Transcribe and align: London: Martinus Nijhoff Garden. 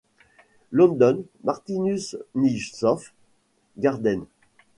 London: 0.71 1.25
Martinus 1.43 2.17
Nijhoff 2.33 3.13
Garden. 3.77 4.25